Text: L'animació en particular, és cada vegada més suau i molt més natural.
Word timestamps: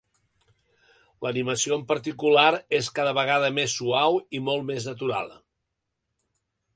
L'animació 1.25 1.75
en 1.75 1.83
particular, 1.91 2.47
és 2.79 2.89
cada 3.01 3.13
vegada 3.19 3.53
més 3.59 3.77
suau 3.81 4.17
i 4.39 4.43
molt 4.49 4.69
més 4.71 4.89
natural. 4.93 5.33